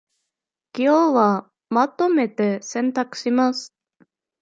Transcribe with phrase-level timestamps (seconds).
[0.75, 3.75] 今日はまとめて洗濯します